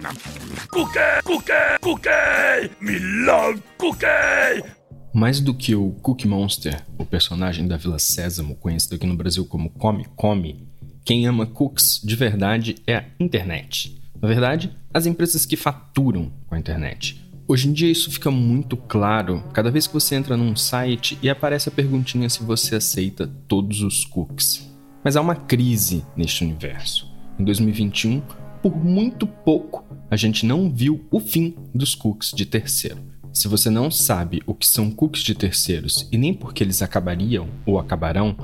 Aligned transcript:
Cookie, 0.00 0.98
cookie, 1.24 1.52
cookie, 1.82 2.70
me 2.80 2.98
love 3.26 3.62
cookie. 3.76 4.64
Mais 5.12 5.40
do 5.40 5.52
que 5.52 5.74
o 5.74 5.90
Cookie 6.00 6.26
Monster, 6.26 6.82
o 6.96 7.04
personagem 7.04 7.68
da 7.68 7.76
Vila 7.76 7.98
Sésamo, 7.98 8.54
conhecido 8.54 8.94
aqui 8.94 9.06
no 9.06 9.14
Brasil 9.14 9.44
como 9.44 9.68
Come 9.68 10.06
Come, 10.16 10.66
quem 11.04 11.26
ama 11.26 11.44
cookies 11.44 12.00
de 12.02 12.16
verdade 12.16 12.76
é 12.86 12.96
a 12.96 13.04
internet. 13.20 14.00
Na 14.22 14.26
verdade, 14.26 14.74
as 14.92 15.04
empresas 15.04 15.44
que 15.44 15.56
faturam 15.56 16.32
com 16.46 16.54
a 16.54 16.58
internet. 16.58 17.22
Hoje 17.46 17.68
em 17.68 17.72
dia 17.72 17.90
isso 17.90 18.10
fica 18.10 18.30
muito 18.30 18.78
claro 18.78 19.44
cada 19.52 19.70
vez 19.70 19.86
que 19.86 19.92
você 19.92 20.14
entra 20.14 20.34
num 20.34 20.56
site 20.56 21.18
e 21.20 21.28
aparece 21.28 21.68
a 21.68 21.72
perguntinha 21.72 22.30
se 22.30 22.42
você 22.42 22.76
aceita 22.76 23.26
todos 23.46 23.82
os 23.82 24.06
cookies. 24.06 24.66
Mas 25.04 25.14
há 25.14 25.20
uma 25.20 25.34
crise 25.34 26.06
neste 26.16 26.42
universo. 26.42 27.10
Em 27.38 27.44
2021, 27.44 28.22
por 28.62 28.76
muito 28.76 29.26
pouco, 29.26 29.84
a 30.10 30.16
gente 30.16 30.44
não 30.44 30.70
viu 30.70 31.04
o 31.10 31.20
fim 31.20 31.54
dos 31.74 31.94
cookies 31.94 32.32
de 32.32 32.44
terceiro. 32.44 32.98
Se 33.32 33.46
você 33.46 33.70
não 33.70 33.90
sabe 33.90 34.42
o 34.46 34.54
que 34.54 34.66
são 34.66 34.90
cookies 34.90 35.22
de 35.22 35.34
terceiros 35.34 36.08
e 36.10 36.18
nem 36.18 36.34
porque 36.34 36.64
eles 36.64 36.82
acabariam 36.82 37.48
ou 37.64 37.78
acabarão, 37.78 38.36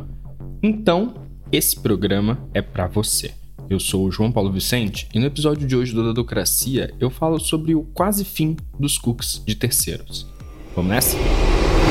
então 0.62 1.14
esse 1.50 1.78
programa 1.78 2.38
é 2.54 2.62
para 2.62 2.86
você. 2.86 3.32
Eu 3.68 3.80
sou 3.80 4.06
o 4.06 4.12
João 4.12 4.30
Paulo 4.30 4.52
Vicente 4.52 5.08
e 5.12 5.18
no 5.18 5.26
episódio 5.26 5.66
de 5.66 5.74
hoje 5.74 5.92
do 5.92 6.04
Dadocracia 6.04 6.94
eu 7.00 7.10
falo 7.10 7.40
sobre 7.40 7.74
o 7.74 7.82
quase 7.82 8.24
fim 8.24 8.56
dos 8.78 8.96
cookies 8.96 9.42
de 9.44 9.56
terceiros. 9.56 10.26
Vamos 10.74 10.90
nessa? 10.90 11.16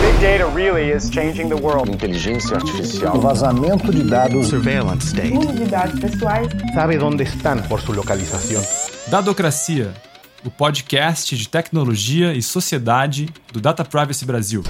Big 0.01 0.19
data 0.21 0.45
really 0.47 0.91
is 0.91 1.09
changing 1.09 1.49
the 1.49 1.55
world. 1.55 1.89
Inteligência 1.89 2.57
artificial. 2.57 3.15
O 3.15 3.21
vazamento 3.21 3.91
de 3.91 4.03
dados. 4.03 4.47
Surveillance 4.47 5.07
state. 5.07 5.37
Uso 5.37 5.53
de 5.53 5.65
dados 5.65 5.99
pessoais. 5.99 6.47
Sabe 6.73 6.97
onde 6.99 7.23
estão 7.23 7.61
por 7.63 7.81
sua 7.81 7.95
localização. 7.95 8.61
Dadocracia, 9.07 9.93
o 10.43 10.51
podcast 10.51 11.35
de 11.35 11.47
tecnologia 11.47 12.33
e 12.33 12.41
sociedade 12.41 13.29
do 13.51 13.61
Data 13.61 13.85
Privacy 13.85 14.25
Brasil. 14.25 14.63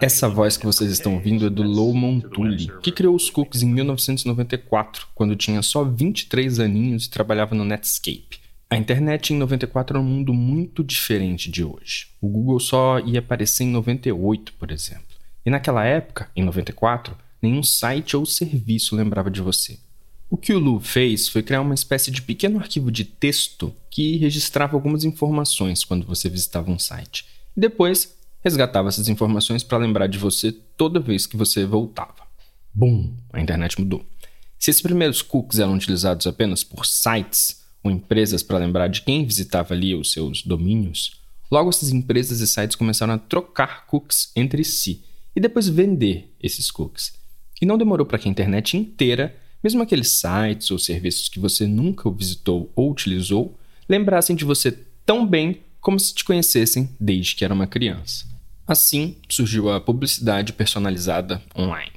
Essa 0.00 0.28
voz 0.28 0.56
que 0.56 0.66
vocês 0.66 0.90
estão 0.90 1.14
ouvindo 1.14 1.46
é 1.46 1.50
do 1.50 1.62
Lou 1.62 1.94
Montulli, 1.94 2.70
que 2.82 2.92
criou 2.92 3.14
os 3.14 3.30
cookies 3.30 3.62
em 3.62 3.68
1994, 3.68 5.06
quando 5.14 5.34
tinha 5.34 5.62
só 5.62 5.82
23 5.82 6.60
aninhos 6.60 7.06
e 7.06 7.10
trabalhava 7.10 7.54
no 7.54 7.64
Netscape. 7.64 8.39
A 8.72 8.76
internet 8.76 9.34
em 9.34 9.36
94 9.36 9.96
era 9.96 10.00
um 10.00 10.08
mundo 10.08 10.32
muito 10.32 10.84
diferente 10.84 11.50
de 11.50 11.64
hoje. 11.64 12.06
O 12.20 12.28
Google 12.28 12.60
só 12.60 13.00
ia 13.00 13.18
aparecer 13.18 13.64
em 13.64 13.70
98, 13.70 14.52
por 14.52 14.70
exemplo. 14.70 15.16
E 15.44 15.50
naquela 15.50 15.84
época, 15.84 16.30
em 16.36 16.44
94, 16.44 17.16
nenhum 17.42 17.64
site 17.64 18.16
ou 18.16 18.24
serviço 18.24 18.94
lembrava 18.94 19.28
de 19.28 19.40
você. 19.40 19.76
O 20.30 20.36
que 20.36 20.52
o 20.52 20.60
Lu 20.60 20.78
fez 20.78 21.28
foi 21.28 21.42
criar 21.42 21.62
uma 21.62 21.74
espécie 21.74 22.12
de 22.12 22.22
pequeno 22.22 22.60
arquivo 22.60 22.92
de 22.92 23.04
texto 23.04 23.74
que 23.90 24.16
registrava 24.18 24.76
algumas 24.76 25.02
informações 25.02 25.82
quando 25.82 26.06
você 26.06 26.28
visitava 26.28 26.70
um 26.70 26.78
site. 26.78 27.26
E 27.56 27.60
depois 27.60 28.16
resgatava 28.40 28.88
essas 28.88 29.08
informações 29.08 29.64
para 29.64 29.78
lembrar 29.78 30.06
de 30.06 30.16
você 30.16 30.52
toda 30.52 31.00
vez 31.00 31.26
que 31.26 31.36
você 31.36 31.64
voltava. 31.66 32.22
Bum! 32.72 33.12
A 33.32 33.40
internet 33.40 33.80
mudou. 33.80 34.06
Se 34.56 34.70
esses 34.70 34.80
primeiros 34.80 35.22
cookies 35.22 35.58
eram 35.58 35.74
utilizados 35.74 36.28
apenas 36.28 36.62
por 36.62 36.86
sites 36.86 37.59
ou 37.82 37.90
empresas 37.90 38.42
para 38.42 38.58
lembrar 38.58 38.88
de 38.88 39.02
quem 39.02 39.24
visitava 39.24 39.74
ali 39.74 39.94
os 39.94 40.12
seus 40.12 40.42
domínios, 40.42 41.20
logo 41.50 41.70
essas 41.70 41.90
empresas 41.90 42.40
e 42.40 42.46
sites 42.46 42.76
começaram 42.76 43.14
a 43.14 43.18
trocar 43.18 43.86
cookies 43.86 44.30
entre 44.36 44.64
si 44.64 45.04
e 45.34 45.40
depois 45.40 45.68
vender 45.68 46.34
esses 46.42 46.70
cookies. 46.70 47.12
E 47.60 47.66
não 47.66 47.78
demorou 47.78 48.06
para 48.06 48.18
que 48.18 48.28
a 48.28 48.30
internet 48.30 48.76
inteira 48.76 49.36
mesmo 49.62 49.82
aqueles 49.82 50.08
sites 50.08 50.70
ou 50.70 50.78
serviços 50.78 51.28
que 51.28 51.38
você 51.38 51.66
nunca 51.66 52.10
visitou 52.10 52.72
ou 52.74 52.90
utilizou, 52.90 53.58
lembrassem 53.88 54.34
de 54.34 54.44
você 54.44 54.72
tão 55.04 55.26
bem 55.26 55.60
como 55.80 55.98
se 55.98 56.14
te 56.14 56.24
conhecessem 56.24 56.88
desde 56.98 57.34
que 57.34 57.44
era 57.44 57.54
uma 57.54 57.66
criança. 57.66 58.26
Assim 58.66 59.16
surgiu 59.28 59.70
a 59.70 59.80
publicidade 59.80 60.52
personalizada 60.52 61.42
online. 61.56 61.92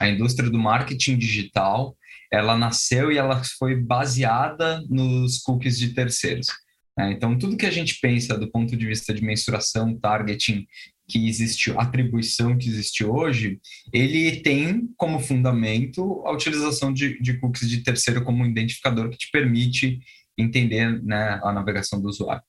A 0.00 0.08
indústria 0.08 0.48
do 0.48 0.58
marketing 0.58 1.18
digital, 1.18 1.96
ela 2.32 2.56
nasceu 2.56 3.10
e 3.10 3.18
ela 3.18 3.42
foi 3.58 3.76
baseada 3.76 4.82
nos 4.88 5.38
cookies 5.38 5.78
de 5.78 5.94
terceiros. 5.94 6.48
Né? 6.96 7.12
Então, 7.12 7.38
tudo 7.38 7.56
que 7.56 7.66
a 7.66 7.70
gente 7.70 7.98
pensa 8.00 8.36
do 8.36 8.50
ponto 8.50 8.76
de 8.76 8.86
vista 8.86 9.14
de 9.14 9.22
mensuração, 9.22 9.98
targeting 9.98 10.66
que 11.08 11.26
existe, 11.26 11.70
atribuição 11.70 12.58
que 12.58 12.68
existe 12.68 13.02
hoje, 13.02 13.58
ele 13.92 14.40
tem 14.40 14.90
como 14.96 15.18
fundamento 15.18 16.22
a 16.26 16.32
utilização 16.32 16.92
de, 16.92 17.18
de 17.20 17.38
cookies 17.38 17.70
de 17.70 17.82
terceiro 17.82 18.22
como 18.22 18.42
um 18.42 18.46
identificador 18.46 19.08
que 19.08 19.16
te 19.16 19.30
permite 19.30 20.00
entender 20.36 21.02
né, 21.02 21.40
a 21.42 21.50
navegação 21.50 22.00
do 22.00 22.08
usuário. 22.08 22.42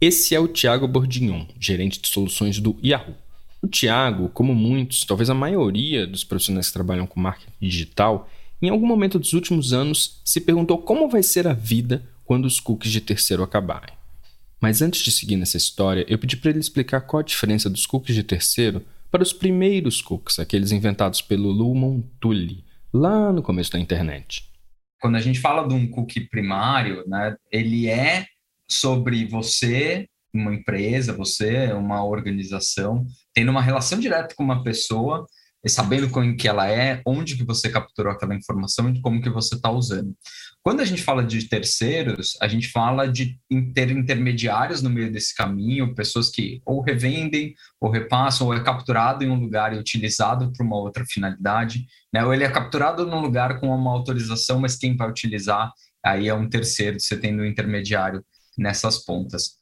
Esse 0.00 0.34
é 0.34 0.40
o 0.40 0.48
Tiago 0.48 0.86
Bordignon, 0.88 1.46
gerente 1.58 2.00
de 2.00 2.08
soluções 2.08 2.58
do 2.58 2.78
Yahoo. 2.84 3.14
O 3.62 3.68
Tiago, 3.68 4.28
como 4.28 4.54
muitos, 4.54 5.04
talvez 5.04 5.30
a 5.30 5.34
maioria 5.34 6.06
dos 6.06 6.22
profissionais 6.24 6.66
que 6.66 6.74
trabalham 6.74 7.06
com 7.06 7.18
marketing 7.18 7.52
digital, 7.60 8.28
em 8.60 8.68
algum 8.68 8.86
momento 8.86 9.18
dos 9.18 9.32
últimos 9.32 9.72
anos 9.72 10.20
se 10.24 10.40
perguntou 10.40 10.78
como 10.78 11.08
vai 11.08 11.22
ser 11.22 11.46
a 11.46 11.52
vida 11.52 12.06
quando 12.24 12.46
os 12.46 12.58
cookies 12.58 12.92
de 12.92 13.00
terceiro 13.00 13.42
acabarem. 13.42 13.94
Mas 14.60 14.80
antes 14.80 15.02
de 15.02 15.12
seguir 15.12 15.36
nessa 15.36 15.56
história, 15.56 16.04
eu 16.08 16.18
pedi 16.18 16.36
para 16.36 16.50
ele 16.50 16.58
explicar 16.58 17.02
qual 17.02 17.20
a 17.20 17.24
diferença 17.24 17.68
dos 17.68 17.86
cookies 17.86 18.16
de 18.16 18.22
terceiro 18.22 18.84
para 19.10 19.22
os 19.22 19.32
primeiros 19.32 20.00
cookies, 20.02 20.38
aqueles 20.38 20.72
inventados 20.72 21.20
pelo 21.20 21.50
Lou 21.50 22.02
lá 22.92 23.32
no 23.32 23.42
começo 23.42 23.70
da 23.72 23.78
internet. 23.78 24.50
Quando 25.00 25.16
a 25.16 25.20
gente 25.20 25.38
fala 25.38 25.68
de 25.68 25.74
um 25.74 25.88
cookie 25.88 26.28
primário, 26.28 27.04
né, 27.06 27.36
ele 27.52 27.88
é 27.88 28.26
sobre 28.68 29.26
você, 29.26 30.08
uma 30.34 30.54
empresa, 30.54 31.12
você, 31.12 31.72
uma 31.72 32.04
organização, 32.04 33.06
tendo 33.34 33.50
uma 33.50 33.62
relação 33.62 34.00
direta 34.00 34.34
com 34.34 34.42
uma 34.42 34.62
pessoa, 34.62 35.26
sabendo 35.68 36.08
com 36.08 36.36
que 36.36 36.48
ela 36.48 36.70
é, 36.70 37.02
onde 37.06 37.36
que 37.36 37.44
você 37.44 37.68
capturou 37.68 38.12
aquela 38.12 38.34
informação 38.34 38.88
e 38.88 39.00
como 39.00 39.20
que 39.20 39.30
você 39.30 39.54
está 39.54 39.70
usando. 39.70 40.14
Quando 40.62 40.80
a 40.80 40.84
gente 40.84 41.02
fala 41.02 41.24
de 41.24 41.48
terceiros, 41.48 42.36
a 42.40 42.48
gente 42.48 42.68
fala 42.68 43.06
de 43.06 43.38
ter 43.74 43.90
intermediários 43.90 44.82
no 44.82 44.90
meio 44.90 45.12
desse 45.12 45.34
caminho, 45.34 45.94
pessoas 45.94 46.28
que 46.28 46.60
ou 46.64 46.80
revendem, 46.82 47.54
ou 47.80 47.90
repassam, 47.90 48.48
ou 48.48 48.54
é 48.54 48.62
capturado 48.62 49.22
em 49.22 49.30
um 49.30 49.38
lugar 49.38 49.74
e 49.74 49.78
utilizado 49.78 50.52
para 50.52 50.64
uma 50.64 50.76
outra 50.76 51.04
finalidade, 51.06 51.86
né? 52.12 52.24
ou 52.24 52.34
ele 52.34 52.44
é 52.44 52.50
capturado 52.50 53.06
num 53.06 53.20
lugar 53.20 53.60
com 53.60 53.68
uma 53.68 53.92
autorização, 53.92 54.58
mas 54.58 54.76
quem 54.76 54.96
vai 54.96 55.08
utilizar 55.08 55.72
aí 56.04 56.28
é 56.28 56.34
um 56.34 56.48
terceiro, 56.48 57.00
você 57.00 57.16
tendo 57.16 57.42
um 57.42 57.46
intermediário 57.46 58.24
nessas 58.56 59.04
pontas. 59.04 59.56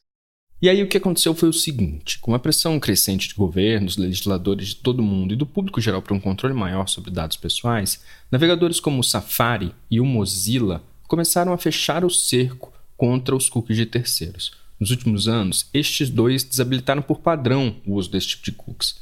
E 0.61 0.69
aí 0.69 0.81
o 0.81 0.87
que 0.87 0.97
aconteceu 0.97 1.35
foi 1.35 1.49
o 1.49 1.53
seguinte: 1.53 2.17
com 2.19 2.33
a 2.33 2.39
pressão 2.39 2.79
crescente 2.79 3.27
de 3.27 3.35
governos, 3.35 3.97
legisladores 3.97 4.69
de 4.69 4.75
todo 4.77 5.03
mundo 5.03 5.33
e 5.33 5.37
do 5.37 5.45
público 5.45 5.81
geral 5.81 6.01
para 6.01 6.13
um 6.13 6.19
controle 6.19 6.53
maior 6.53 6.87
sobre 6.87 7.11
dados 7.11 7.37
pessoais, 7.37 8.01
navegadores 8.31 8.79
como 8.79 8.99
o 8.99 9.03
Safari 9.03 9.73
e 9.91 9.99
o 9.99 10.05
Mozilla 10.05 10.81
começaram 11.07 11.53
a 11.53 11.57
fechar 11.57 12.05
o 12.05 12.09
cerco 12.09 12.73
contra 12.97 13.35
os 13.35 13.49
cookies 13.49 13.77
de 13.77 13.85
terceiros. 13.85 14.53
Nos 14.79 14.91
últimos 14.91 15.27
anos, 15.27 15.69
estes 15.73 16.09
dois 16.09 16.43
desabilitaram 16.43 17.01
por 17.01 17.19
padrão 17.19 17.75
o 17.85 17.93
uso 17.93 18.09
desse 18.09 18.27
tipo 18.29 18.45
de 18.45 18.51
cookies. 18.51 18.95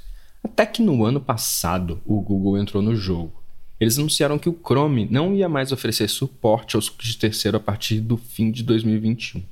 Até 0.43 0.65
que 0.65 0.81
no 0.81 1.05
ano 1.05 1.21
passado, 1.21 2.01
o 2.05 2.19
Google 2.19 2.57
entrou 2.57 2.83
no 2.83 2.95
jogo. 2.95 3.41
Eles 3.79 3.97
anunciaram 3.97 4.37
que 4.37 4.49
o 4.49 4.59
Chrome 4.63 5.07
não 5.09 5.33
ia 5.33 5.49
mais 5.49 5.71
oferecer 5.71 6.07
suporte 6.09 6.75
aos 6.75 6.89
cookies 6.89 7.13
de 7.13 7.17
terceiro 7.17 7.57
a 7.57 7.59
partir 7.59 8.01
do 8.01 8.17
fim 8.17 8.51
de 8.51 8.63
2021. 8.63 9.43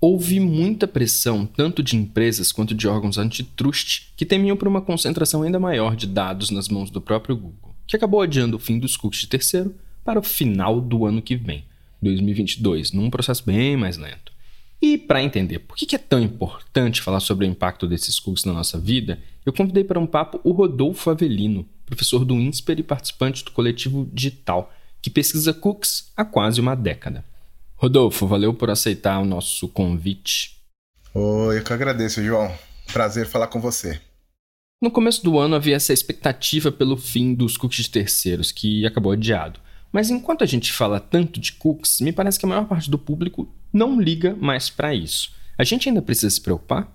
Houve 0.00 0.38
muita 0.38 0.86
pressão, 0.86 1.44
tanto 1.44 1.82
de 1.82 1.96
empresas 1.96 2.52
quanto 2.52 2.72
de 2.72 2.86
órgãos 2.86 3.18
antitrust, 3.18 4.12
que 4.16 4.24
temiam 4.24 4.56
por 4.56 4.68
uma 4.68 4.80
concentração 4.80 5.42
ainda 5.42 5.58
maior 5.58 5.96
de 5.96 6.06
dados 6.06 6.50
nas 6.50 6.68
mãos 6.68 6.88
do 6.88 7.00
próprio 7.00 7.36
Google, 7.36 7.74
que 7.84 7.96
acabou 7.96 8.20
adiando 8.20 8.56
o 8.56 8.60
fim 8.60 8.78
dos 8.78 8.96
cookies 8.96 9.22
de 9.22 9.26
terceiro 9.26 9.74
para 10.04 10.20
o 10.20 10.22
final 10.22 10.80
do 10.80 11.04
ano 11.04 11.20
que 11.20 11.34
vem, 11.34 11.64
2022, 12.00 12.92
num 12.92 13.10
processo 13.10 13.44
bem 13.44 13.76
mais 13.76 13.96
lento. 13.96 14.32
E 14.80 14.96
para 14.96 15.20
entender 15.20 15.58
por 15.58 15.76
que 15.76 15.96
é 15.96 15.98
tão 15.98 16.20
importante 16.20 17.02
falar 17.02 17.18
sobre 17.18 17.44
o 17.44 17.50
impacto 17.50 17.88
desses 17.88 18.20
cookies 18.20 18.44
na 18.44 18.52
nossa 18.52 18.78
vida, 18.78 19.18
eu 19.44 19.52
convidei 19.52 19.82
para 19.82 19.98
um 19.98 20.06
papo 20.06 20.40
o 20.44 20.52
Rodolfo 20.52 21.10
Avelino, 21.10 21.66
professor 21.84 22.24
do 22.24 22.34
INSPER 22.34 22.78
e 22.78 22.84
participante 22.84 23.44
do 23.44 23.50
coletivo 23.50 24.08
Digital, 24.12 24.72
que 25.02 25.10
pesquisa 25.10 25.52
cookies 25.52 26.12
há 26.16 26.24
quase 26.24 26.60
uma 26.60 26.76
década. 26.76 27.24
Rodolfo, 27.80 28.26
valeu 28.26 28.52
por 28.52 28.70
aceitar 28.70 29.20
o 29.20 29.24
nosso 29.24 29.68
convite. 29.68 30.56
Oi, 31.14 31.58
eu 31.58 31.62
que 31.62 31.72
agradeço, 31.72 32.20
João. 32.20 32.52
Prazer 32.92 33.24
falar 33.24 33.46
com 33.46 33.60
você. 33.60 34.00
No 34.82 34.90
começo 34.90 35.22
do 35.22 35.38
ano 35.38 35.54
havia 35.54 35.76
essa 35.76 35.92
expectativa 35.92 36.72
pelo 36.72 36.96
fim 36.96 37.32
dos 37.32 37.56
cookies 37.56 37.84
de 37.84 37.90
terceiros, 37.90 38.50
que 38.50 38.84
acabou 38.84 39.12
adiado. 39.12 39.60
Mas 39.92 40.10
enquanto 40.10 40.42
a 40.42 40.46
gente 40.46 40.72
fala 40.72 40.98
tanto 40.98 41.38
de 41.38 41.52
cookies, 41.52 42.00
me 42.00 42.12
parece 42.12 42.36
que 42.36 42.44
a 42.44 42.48
maior 42.48 42.66
parte 42.66 42.90
do 42.90 42.98
público 42.98 43.48
não 43.72 44.00
liga 44.00 44.34
mais 44.34 44.68
para 44.68 44.92
isso. 44.92 45.32
A 45.56 45.62
gente 45.62 45.88
ainda 45.88 46.02
precisa 46.02 46.30
se 46.30 46.40
preocupar? 46.40 46.92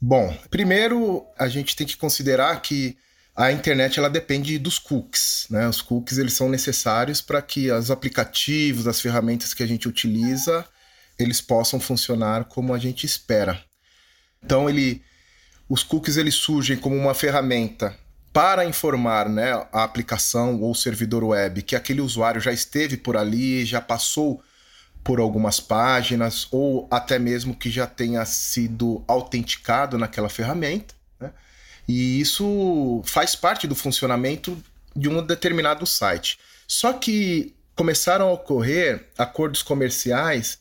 Bom, 0.00 0.34
primeiro 0.50 1.22
a 1.38 1.48
gente 1.48 1.76
tem 1.76 1.86
que 1.86 1.98
considerar 1.98 2.62
que 2.62 2.96
a 3.36 3.50
internet 3.50 3.98
ela 3.98 4.08
depende 4.08 4.58
dos 4.58 4.78
cookies, 4.78 5.46
né? 5.50 5.68
Os 5.68 5.82
cookies 5.82 6.18
eles 6.18 6.34
são 6.34 6.48
necessários 6.48 7.20
para 7.20 7.42
que 7.42 7.70
os 7.70 7.90
aplicativos, 7.90 8.86
as 8.86 9.00
ferramentas 9.00 9.52
que 9.52 9.62
a 9.62 9.66
gente 9.66 9.88
utiliza, 9.88 10.64
eles 11.18 11.40
possam 11.40 11.80
funcionar 11.80 12.44
como 12.44 12.72
a 12.72 12.78
gente 12.78 13.04
espera. 13.04 13.60
Então 14.42 14.68
ele, 14.68 15.02
os 15.68 15.82
cookies 15.82 16.16
eles 16.16 16.34
surgem 16.34 16.76
como 16.76 16.96
uma 16.96 17.14
ferramenta 17.14 17.96
para 18.32 18.64
informar, 18.64 19.28
né, 19.28 19.52
a 19.72 19.84
aplicação 19.84 20.60
ou 20.60 20.74
servidor 20.74 21.22
web 21.22 21.62
que 21.62 21.76
aquele 21.76 22.00
usuário 22.00 22.40
já 22.40 22.52
esteve 22.52 22.96
por 22.96 23.16
ali, 23.16 23.64
já 23.64 23.80
passou 23.80 24.42
por 25.04 25.20
algumas 25.20 25.60
páginas 25.60 26.48
ou 26.50 26.88
até 26.90 27.18
mesmo 27.18 27.54
que 27.54 27.70
já 27.70 27.86
tenha 27.86 28.24
sido 28.24 29.04
autenticado 29.06 29.98
naquela 29.98 30.28
ferramenta. 30.28 30.94
E 31.86 32.20
isso 32.20 33.02
faz 33.04 33.34
parte 33.34 33.66
do 33.66 33.74
funcionamento 33.74 34.56
de 34.96 35.08
um 35.08 35.24
determinado 35.24 35.86
site. 35.86 36.38
Só 36.66 36.92
que 36.92 37.54
começaram 37.74 38.28
a 38.28 38.32
ocorrer 38.32 39.08
acordos 39.18 39.62
comerciais 39.62 40.58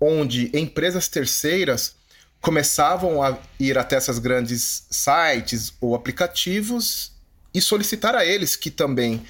onde 0.00 0.50
empresas 0.56 1.08
terceiras 1.08 1.94
começavam 2.40 3.22
a 3.22 3.38
ir 3.58 3.76
até 3.78 3.96
essas 3.96 4.18
grandes 4.18 4.84
sites 4.90 5.72
ou 5.80 5.94
aplicativos 5.94 7.12
e 7.52 7.60
solicitar 7.60 8.14
a 8.14 8.24
eles 8.24 8.54
que 8.54 8.70
também, 8.70 9.24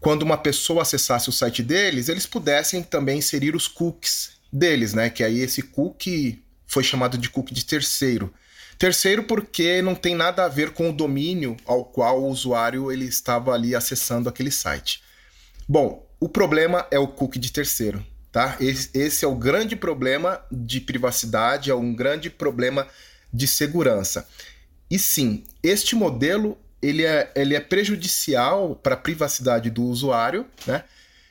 quando 0.00 0.22
uma 0.22 0.38
pessoa 0.38 0.82
acessasse 0.82 1.28
o 1.28 1.32
site 1.32 1.62
deles, 1.62 2.08
eles 2.08 2.26
pudessem 2.26 2.82
também 2.82 3.18
inserir 3.18 3.54
os 3.54 3.68
cookies 3.68 4.30
deles, 4.52 4.94
né? 4.94 5.10
Que 5.10 5.22
aí 5.22 5.40
esse 5.40 5.62
cookie 5.62 6.42
foi 6.66 6.82
chamado 6.82 7.18
de 7.18 7.28
cookie 7.28 7.52
de 7.52 7.64
terceiro. 7.64 8.32
Terceiro, 8.78 9.22
porque 9.22 9.80
não 9.80 9.94
tem 9.94 10.14
nada 10.14 10.44
a 10.44 10.48
ver 10.48 10.70
com 10.70 10.90
o 10.90 10.92
domínio 10.92 11.56
ao 11.64 11.84
qual 11.84 12.22
o 12.22 12.28
usuário 12.28 12.92
ele 12.92 13.06
estava 13.06 13.52
ali 13.52 13.74
acessando 13.74 14.28
aquele 14.28 14.50
site. 14.50 15.02
Bom, 15.68 16.06
o 16.20 16.28
problema 16.28 16.86
é 16.90 16.98
o 16.98 17.08
cookie 17.08 17.38
de 17.38 17.52
terceiro, 17.52 18.04
tá? 18.30 18.56
Esse, 18.60 18.90
esse 18.94 19.24
é 19.24 19.28
o 19.28 19.34
grande 19.34 19.76
problema 19.76 20.40
de 20.52 20.80
privacidade, 20.80 21.70
é 21.70 21.74
um 21.74 21.94
grande 21.94 22.28
problema 22.28 22.86
de 23.32 23.46
segurança. 23.46 24.28
E 24.90 24.98
sim, 24.98 25.44
este 25.62 25.96
modelo 25.96 26.58
ele 26.80 27.04
é, 27.04 27.32
ele 27.34 27.54
é 27.54 27.60
prejudicial 27.60 28.76
para 28.76 28.94
a 28.94 28.98
privacidade 28.98 29.70
do 29.70 29.84
usuário, 29.84 30.46
né? 30.66 30.84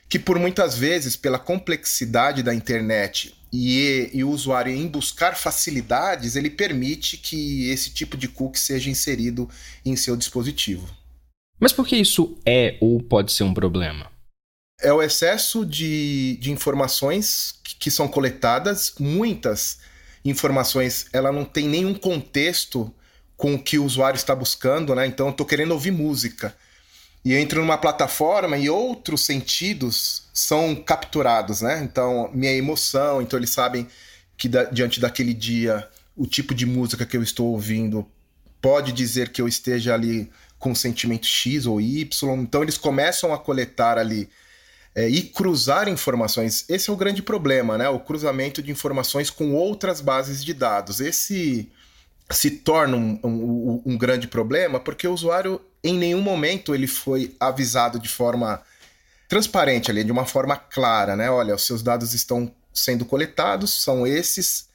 Que 0.08 0.18
por 0.18 0.38
muitas 0.38 0.76
vezes, 0.76 1.16
pela 1.16 1.38
complexidade 1.38 2.42
da 2.42 2.54
internet 2.54 3.34
e, 3.52 4.10
e, 4.12 4.22
o 4.22 4.30
usuário 4.30 4.72
em 4.72 4.86
buscar 4.86 5.36
facilidades, 5.36 6.36
ele 6.36 6.50
permite 6.50 7.16
que 7.16 7.68
esse 7.70 7.90
tipo 7.90 8.16
de 8.16 8.28
cookie 8.28 8.58
seja 8.58 8.90
inserido 8.90 9.48
em 9.84 9.96
seu 9.96 10.16
dispositivo. 10.16 10.88
Mas 11.58 11.72
por 11.72 11.86
que 11.86 11.96
isso 11.96 12.38
é 12.44 12.76
ou 12.80 13.02
pode 13.02 13.32
ser 13.32 13.44
um 13.44 13.54
problema? 13.54 14.10
É 14.80 14.92
o 14.92 15.02
excesso 15.02 15.64
de, 15.64 16.36
de 16.36 16.52
informações 16.52 17.58
que, 17.64 17.76
que 17.76 17.90
são 17.90 18.06
coletadas, 18.06 18.94
muitas 19.00 19.78
informações, 20.24 21.06
ela 21.12 21.32
não 21.32 21.44
tem 21.44 21.68
nenhum 21.68 21.94
contexto 21.94 22.92
com 23.36 23.54
o 23.54 23.62
que 23.62 23.78
o 23.78 23.84
usuário 23.84 24.16
está 24.16 24.34
buscando, 24.34 24.94
né? 24.94 25.06
Então, 25.06 25.26
eu 25.26 25.30
estou 25.30 25.46
querendo 25.46 25.72
ouvir 25.72 25.90
música 25.90 26.54
e 27.26 27.34
entro 27.34 27.60
numa 27.60 27.76
plataforma 27.76 28.56
e 28.56 28.70
outros 28.70 29.24
sentidos 29.24 30.28
são 30.32 30.76
capturados, 30.76 31.60
né? 31.60 31.82
Então, 31.82 32.30
minha 32.32 32.52
emoção, 32.52 33.20
então 33.20 33.36
eles 33.36 33.50
sabem 33.50 33.88
que 34.36 34.48
da, 34.48 34.62
diante 34.62 35.00
daquele 35.00 35.34
dia, 35.34 35.88
o 36.16 36.24
tipo 36.24 36.54
de 36.54 36.64
música 36.64 37.04
que 37.04 37.16
eu 37.16 37.24
estou 37.24 37.48
ouvindo 37.48 38.06
pode 38.62 38.92
dizer 38.92 39.30
que 39.30 39.42
eu 39.42 39.48
esteja 39.48 39.92
ali 39.92 40.30
com 40.56 40.72
sentimento 40.72 41.26
X 41.26 41.66
ou 41.66 41.80
Y. 41.80 42.08
Então, 42.40 42.62
eles 42.62 42.78
começam 42.78 43.34
a 43.34 43.38
coletar 43.38 43.98
ali 43.98 44.30
é, 44.94 45.08
e 45.08 45.20
cruzar 45.22 45.88
informações. 45.88 46.64
Esse 46.68 46.90
é 46.90 46.92
o 46.92 46.96
grande 46.96 47.22
problema, 47.22 47.76
né? 47.76 47.88
O 47.88 47.98
cruzamento 47.98 48.62
de 48.62 48.70
informações 48.70 49.30
com 49.30 49.52
outras 49.52 50.00
bases 50.00 50.44
de 50.44 50.54
dados. 50.54 51.00
Esse 51.00 51.68
se 52.30 52.50
torna 52.50 52.96
um, 52.96 53.18
um, 53.24 53.82
um, 53.84 53.98
grande 53.98 54.26
problema 54.26 54.80
porque 54.80 55.06
o 55.06 55.12
usuário 55.12 55.60
em 55.90 55.98
nenhum 55.98 56.20
momento 56.20 56.74
ele 56.74 56.86
foi 56.86 57.34
avisado 57.38 57.98
de 57.98 58.08
forma 58.08 58.62
transparente 59.28 59.90
ali, 59.90 60.04
de 60.04 60.12
uma 60.12 60.24
forma 60.24 60.56
clara, 60.56 61.16
né? 61.16 61.30
Olha, 61.30 61.54
os 61.54 61.66
seus 61.66 61.82
dados 61.82 62.14
estão 62.14 62.52
sendo 62.72 63.04
coletados, 63.04 63.82
são 63.82 64.06
esses, 64.06 64.68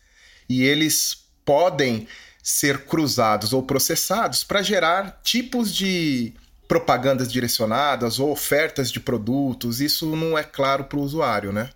e 0.50 0.64
eles 0.64 1.26
podem 1.46 2.08
ser 2.44 2.86
cruzados 2.86 3.54
ou 3.54 3.64
processados 3.64 4.44
para 4.44 4.62
gerar 4.62 5.22
tipos 5.24 5.74
de 5.74 6.34
propagandas 6.68 7.32
direcionadas 7.32 8.20
ou 8.20 8.32
ofertas 8.32 8.92
de 8.92 9.00
produtos. 9.00 9.82
Isso 9.82 10.16
não 10.16 10.38
é 10.38 10.44
claro 10.44 10.86
para 10.86 10.98
o 10.98 11.02
usuário, 11.02 11.52
né? 11.52 11.70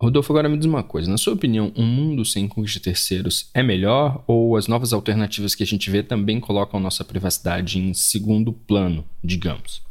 Rodolfo, 0.00 0.32
agora 0.32 0.48
me 0.48 0.56
diz 0.56 0.64
uma 0.64 0.82
coisa. 0.82 1.10
Na 1.10 1.18
sua 1.18 1.34
opinião, 1.34 1.70
um 1.76 1.84
mundo 1.84 2.24
sem 2.24 2.48
cookies 2.48 2.72
de 2.72 2.80
terceiros 2.80 3.50
é 3.52 3.62
melhor 3.62 4.24
ou 4.26 4.56
as 4.56 4.66
novas 4.66 4.94
alternativas 4.94 5.54
que 5.54 5.62
a 5.62 5.66
gente 5.66 5.90
vê 5.90 6.02
também 6.02 6.40
colocam 6.40 6.80
nossa 6.80 7.04
privacidade 7.04 7.78
em 7.78 7.92
segundo 7.92 8.50
plano, 8.50 9.04
digamos? 9.22 9.82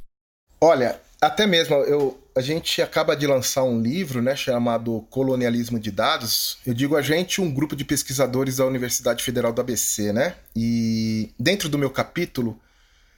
Olha, 0.59 0.99
até 1.21 1.45
mesmo 1.45 1.75
eu, 1.75 2.19
a 2.35 2.41
gente 2.41 2.81
acaba 2.81 3.15
de 3.15 3.27
lançar 3.27 3.63
um 3.63 3.79
livro, 3.79 4.19
né, 4.19 4.35
chamado 4.35 5.05
Colonialismo 5.11 5.79
de 5.79 5.91
Dados. 5.91 6.57
Eu 6.65 6.73
digo 6.73 6.95
a 6.95 7.03
gente, 7.03 7.39
um 7.39 7.53
grupo 7.53 7.75
de 7.75 7.85
pesquisadores 7.85 8.57
da 8.57 8.65
Universidade 8.65 9.23
Federal 9.23 9.53
do 9.53 9.61
ABC, 9.61 10.11
né? 10.11 10.35
E 10.55 11.29
dentro 11.39 11.69
do 11.69 11.77
meu 11.77 11.91
capítulo, 11.91 12.59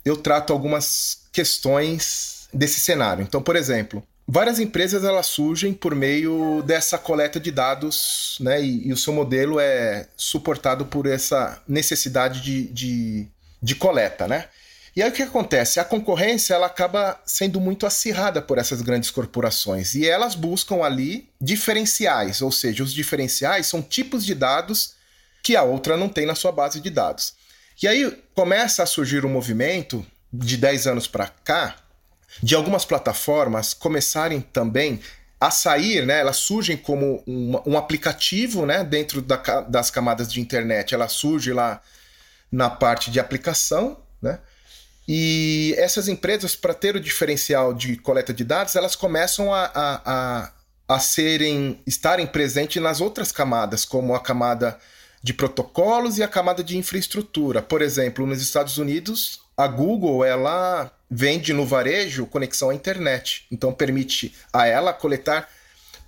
eu 0.04 0.18
trato 0.18 0.52
algumas 0.52 1.26
questões 1.32 2.50
desse 2.54 2.82
cenário. 2.82 3.24
Então, 3.24 3.42
por 3.42 3.56
exemplo, 3.56 4.04
várias 4.32 4.60
empresas 4.60 5.04
elas 5.04 5.26
surgem 5.26 5.74
por 5.74 5.94
meio 5.94 6.64
dessa 6.66 6.98
coleta 6.98 7.38
de 7.38 7.52
dados, 7.52 8.38
né? 8.40 8.64
E, 8.64 8.88
e 8.88 8.94
o 8.94 8.98
seu 8.98 9.12
modelo 9.12 9.60
é 9.60 10.08
suportado 10.16 10.86
por 10.86 11.06
essa 11.06 11.62
necessidade 11.68 12.40
de, 12.40 12.68
de, 12.70 13.28
de, 13.62 13.76
coleta, 13.76 14.30
né? 14.30 14.48
E 14.96 15.04
aí 15.04 15.10
o 15.10 15.14
que 15.14 15.22
acontece? 15.22 15.82
A 15.82 15.86
concorrência 15.86 16.54
ela 16.54 16.68
acaba 16.68 17.20
sendo 17.26 17.60
muito 17.60 17.86
acirrada 17.86 18.42
por 18.42 18.58
essas 18.58 18.82
grandes 18.82 19.12
corporações 19.12 19.96
e 19.96 20.08
elas 20.08 20.34
buscam 20.34 20.82
ali 20.82 21.30
diferenciais, 21.40 22.42
ou 22.42 22.54
seja, 22.54 22.84
os 22.84 22.94
diferenciais 22.94 23.68
são 23.68 23.82
tipos 23.82 24.26
de 24.26 24.34
dados 24.34 24.94
que 25.44 25.58
a 25.58 25.64
outra 25.64 25.98
não 25.98 26.08
tem 26.08 26.26
na 26.26 26.36
sua 26.36 26.54
base 26.54 26.80
de 26.80 26.90
dados. 26.90 27.34
E 27.84 27.88
aí 27.88 28.18
começa 28.34 28.82
a 28.82 28.86
surgir 28.86 29.26
um 29.26 29.30
movimento 29.30 30.06
de 30.32 30.56
10 30.56 30.88
anos 30.88 31.08
para 31.08 31.28
cá 31.28 31.81
de 32.42 32.56
algumas 32.56 32.86
plataformas 32.86 33.74
começarem 33.74 34.42
também 34.42 35.00
a 35.40 35.50
sair, 35.50 36.06
né? 36.06 36.20
Elas 36.20 36.38
surgem 36.38 36.78
como 36.78 37.24
um, 37.26 37.60
um 37.66 37.78
aplicativo, 37.78 38.66
né? 38.66 38.84
Dentro 38.84 39.22
da, 39.22 39.38
das 39.62 39.90
camadas 39.90 40.32
de 40.32 40.40
internet, 40.40 40.94
ela 40.94 41.08
surge 41.08 41.52
lá 41.52 41.82
na 42.52 42.70
parte 42.70 43.10
de 43.10 43.20
aplicação, 43.20 43.98
né? 44.22 44.40
E 45.08 45.74
essas 45.78 46.08
empresas, 46.08 46.56
para 46.56 46.76
ter 46.76 46.96
o 46.96 47.00
diferencial 47.00 47.74
de 47.74 47.98
coleta 47.98 48.32
de 48.32 48.44
dados, 48.44 48.76
elas 48.76 48.96
começam 48.96 49.52
a, 49.52 49.66
a, 49.74 50.02
a, 50.06 50.52
a 50.88 51.00
serem, 51.00 51.82
estarem 51.88 52.28
presentes 52.28 52.82
nas 52.82 53.02
outras 53.02 53.32
camadas, 53.32 53.84
como 53.84 54.14
a 54.14 54.20
camada 54.20 54.78
de 55.24 55.34
protocolos 55.34 56.18
e 56.18 56.24
a 56.24 56.28
camada 56.28 56.64
de 56.64 56.78
infraestrutura. 56.78 57.62
Por 57.62 57.82
exemplo, 57.82 58.26
nos 58.28 58.42
Estados 58.42 58.78
Unidos, 58.78 59.42
a 59.58 59.68
Google 59.68 60.24
ela 60.24 60.92
vende 61.12 61.52
no 61.52 61.66
varejo 61.66 62.26
conexão 62.26 62.70
à 62.70 62.74
internet. 62.74 63.46
Então 63.52 63.74
permite 63.74 64.34
a 64.54 64.66
ela 64.66 64.94
coletar 64.94 65.50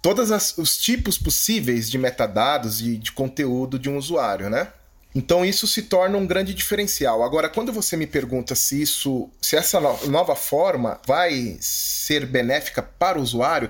todos 0.01 0.29
os 0.57 0.77
tipos 0.77 1.17
possíveis 1.17 1.91
de 1.91 1.97
metadados 1.97 2.81
e 2.81 2.95
de 2.95 3.11
conteúdo 3.11 3.77
de 3.77 3.89
um 3.89 3.97
usuário, 3.97 4.49
né? 4.49 4.69
Então 5.13 5.45
isso 5.45 5.67
se 5.67 5.83
torna 5.83 6.17
um 6.17 6.25
grande 6.25 6.53
diferencial. 6.53 7.21
Agora, 7.21 7.47
quando 7.47 7.71
você 7.71 7.95
me 7.95 8.07
pergunta 8.07 8.55
se 8.55 8.81
isso, 8.81 9.29
se 9.41 9.55
essa 9.55 9.79
nova 9.79 10.35
forma 10.35 10.99
vai 11.05 11.57
ser 11.59 12.25
benéfica 12.25 12.81
para 12.81 13.19
o 13.19 13.21
usuário, 13.21 13.69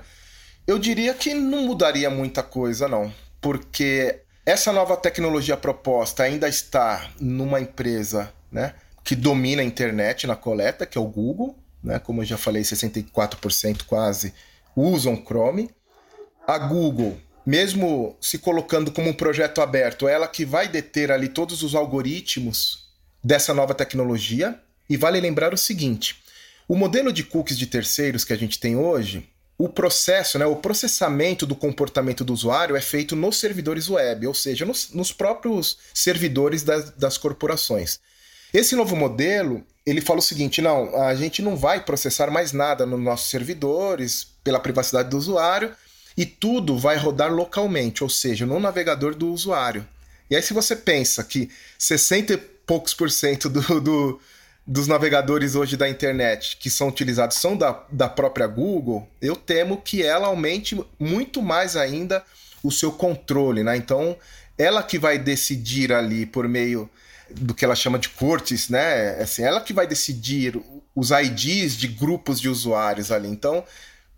eu 0.66 0.78
diria 0.78 1.12
que 1.12 1.34
não 1.34 1.66
mudaria 1.66 2.08
muita 2.08 2.42
coisa, 2.42 2.88
não, 2.88 3.12
porque 3.40 4.20
essa 4.46 4.72
nova 4.72 4.96
tecnologia 4.96 5.56
proposta 5.56 6.22
ainda 6.22 6.48
está 6.48 7.10
numa 7.20 7.60
empresa, 7.60 8.32
né? 8.50 8.74
Que 9.04 9.14
domina 9.14 9.60
a 9.60 9.64
internet 9.64 10.26
na 10.26 10.34
coleta, 10.34 10.86
que 10.86 10.96
é 10.96 11.00
o 11.00 11.06
Google, 11.06 11.56
né? 11.84 11.98
Como 11.98 12.22
eu 12.22 12.24
já 12.24 12.38
falei, 12.38 12.62
64% 12.62 13.82
quase 13.86 14.32
usam 14.74 15.22
Chrome. 15.22 15.70
A 16.46 16.58
Google, 16.58 17.18
mesmo 17.44 18.16
se 18.20 18.38
colocando 18.38 18.90
como 18.90 19.10
um 19.10 19.14
projeto 19.14 19.60
aberto, 19.60 20.08
é 20.08 20.14
ela 20.14 20.26
que 20.26 20.44
vai 20.44 20.66
deter 20.66 21.12
ali 21.12 21.28
todos 21.28 21.62
os 21.62 21.74
algoritmos 21.74 22.88
dessa 23.22 23.52
nova 23.52 23.74
tecnologia. 23.74 24.58
E 24.88 24.96
vale 24.96 25.20
lembrar 25.20 25.52
o 25.52 25.58
seguinte: 25.58 26.22
o 26.66 26.74
modelo 26.74 27.12
de 27.12 27.22
cookies 27.22 27.58
de 27.58 27.66
terceiros 27.66 28.24
que 28.24 28.32
a 28.32 28.36
gente 28.36 28.58
tem 28.58 28.76
hoje, 28.76 29.28
o 29.56 29.68
processo, 29.68 30.38
né, 30.38 30.46
o 30.46 30.56
processamento 30.56 31.46
do 31.46 31.54
comportamento 31.54 32.24
do 32.24 32.32
usuário 32.32 32.76
é 32.76 32.80
feito 32.80 33.14
nos 33.14 33.38
servidores 33.38 33.88
web, 33.88 34.26
ou 34.26 34.34
seja, 34.34 34.64
nos, 34.64 34.90
nos 34.90 35.12
próprios 35.12 35.78
servidores 35.92 36.62
das, 36.62 36.90
das 36.90 37.16
corporações. 37.16 38.00
Esse 38.54 38.76
novo 38.76 38.94
modelo, 38.94 39.66
ele 39.84 40.00
fala 40.00 40.20
o 40.20 40.22
seguinte: 40.22 40.62
não, 40.62 40.94
a 41.02 41.12
gente 41.16 41.42
não 41.42 41.56
vai 41.56 41.84
processar 41.84 42.30
mais 42.30 42.52
nada 42.52 42.86
nos 42.86 43.00
nossos 43.00 43.28
servidores 43.28 44.28
pela 44.44 44.60
privacidade 44.60 45.10
do 45.10 45.18
usuário 45.18 45.74
e 46.16 46.24
tudo 46.24 46.78
vai 46.78 46.96
rodar 46.96 47.32
localmente, 47.32 48.04
ou 48.04 48.08
seja, 48.08 48.46
no 48.46 48.60
navegador 48.60 49.16
do 49.16 49.32
usuário. 49.32 49.84
E 50.30 50.36
aí, 50.36 50.42
se 50.42 50.54
você 50.54 50.76
pensa 50.76 51.24
que 51.24 51.50
60 51.76 52.34
e 52.34 52.36
poucos 52.36 52.94
por 52.94 53.10
cento 53.10 53.48
do, 53.50 53.80
do 53.80 54.20
dos 54.66 54.86
navegadores 54.86 55.54
hoje 55.54 55.76
da 55.76 55.86
internet 55.86 56.56
que 56.56 56.70
são 56.70 56.88
utilizados 56.88 57.36
são 57.36 57.54
da, 57.54 57.84
da 57.92 58.08
própria 58.08 58.46
Google, 58.46 59.06
eu 59.20 59.36
temo 59.36 59.82
que 59.82 60.02
ela 60.02 60.28
aumente 60.28 60.80
muito 60.98 61.42
mais 61.42 61.76
ainda 61.76 62.24
o 62.62 62.70
seu 62.70 62.90
controle, 62.90 63.62
né? 63.62 63.76
Então, 63.76 64.16
ela 64.56 64.82
que 64.82 64.98
vai 64.98 65.18
decidir 65.18 65.92
ali 65.92 66.24
por 66.24 66.48
meio 66.48 66.88
do 67.30 67.54
que 67.54 67.64
ela 67.64 67.74
chama 67.74 67.98
de 67.98 68.08
cortes, 68.10 68.68
né? 68.68 69.20
Assim, 69.20 69.42
ela 69.42 69.60
que 69.60 69.72
vai 69.72 69.86
decidir 69.86 70.60
os 70.94 71.10
IDs 71.10 71.76
de 71.76 71.88
grupos 71.88 72.40
de 72.40 72.48
usuários 72.48 73.10
ali. 73.10 73.28
Então, 73.28 73.64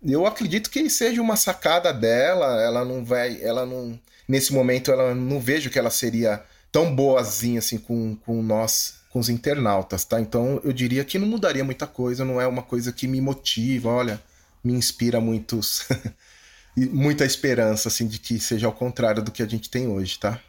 eu 0.03 0.25
acredito 0.25 0.69
que 0.69 0.89
seja 0.89 1.21
uma 1.21 1.35
sacada 1.35 1.93
dela, 1.93 2.61
ela 2.61 2.85
não 2.85 3.03
vai, 3.03 3.41
ela 3.41 3.65
não 3.65 3.99
nesse 4.27 4.53
momento 4.53 4.91
ela 4.91 5.15
não 5.15 5.39
vejo 5.39 5.69
que 5.69 5.79
ela 5.79 5.89
seria 5.89 6.43
tão 6.71 6.93
boazinha 6.93 7.59
assim 7.59 7.77
com, 7.77 8.15
com 8.17 8.43
nós 8.43 8.95
com 9.09 9.19
os 9.19 9.29
internautas, 9.29 10.03
tá? 10.03 10.19
Então 10.19 10.59
eu 10.63 10.73
diria 10.73 11.03
que 11.03 11.17
não 11.17 11.27
mudaria 11.27 11.63
muita 11.63 11.87
coisa, 11.87 12.25
não 12.25 12.41
é 12.41 12.45
uma 12.45 12.61
coisa 12.61 12.91
que 12.91 13.07
me 13.07 13.21
motiva, 13.21 13.89
olha, 13.89 14.21
me 14.63 14.73
inspira 14.73 15.19
muitos 15.21 15.87
muita 16.75 17.25
esperança 17.25 17.87
assim 17.87 18.05
de 18.07 18.19
que 18.19 18.39
seja 18.39 18.67
ao 18.67 18.73
contrário 18.73 19.23
do 19.23 19.31
que 19.31 19.41
a 19.41 19.47
gente 19.47 19.69
tem 19.69 19.87
hoje, 19.87 20.19
tá? 20.19 20.39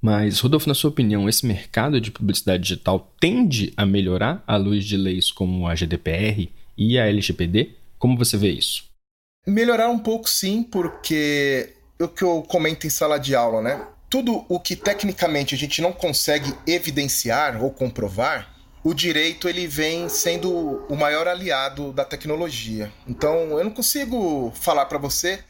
Mas, 0.00 0.38
Rodolfo, 0.40 0.68
na 0.68 0.74
sua 0.74 0.90
opinião, 0.90 1.28
esse 1.28 1.44
mercado 1.44 2.00
de 2.00 2.10
publicidade 2.10 2.62
digital 2.62 3.12
tende 3.20 3.72
a 3.76 3.84
melhorar 3.84 4.42
à 4.46 4.56
luz 4.56 4.84
de 4.84 4.96
leis 4.96 5.30
como 5.30 5.66
a 5.66 5.74
GDPR 5.74 6.50
e 6.76 6.98
a 6.98 7.06
LGPD? 7.06 7.74
Como 7.98 8.16
você 8.16 8.36
vê 8.36 8.50
isso? 8.50 8.84
Melhorar 9.46 9.88
um 9.88 9.98
pouco 9.98 10.28
sim, 10.28 10.62
porque 10.62 11.74
o 12.00 12.06
que 12.06 12.22
eu 12.22 12.42
comento 12.42 12.86
em 12.86 12.90
sala 12.90 13.18
de 13.18 13.34
aula, 13.34 13.60
né? 13.60 13.86
tudo 14.10 14.44
o 14.48 14.58
que 14.58 14.74
tecnicamente 14.74 15.54
a 15.54 15.58
gente 15.58 15.82
não 15.82 15.92
consegue 15.92 16.54
evidenciar 16.66 17.62
ou 17.62 17.70
comprovar, 17.70 18.54
o 18.82 18.94
direito 18.94 19.48
ele 19.48 19.66
vem 19.66 20.08
sendo 20.08 20.50
o 20.88 20.96
maior 20.96 21.28
aliado 21.28 21.92
da 21.92 22.04
tecnologia. 22.04 22.90
Então, 23.06 23.58
eu 23.58 23.64
não 23.64 23.70
consigo 23.70 24.52
falar 24.54 24.86
para 24.86 24.98
você 24.98 25.40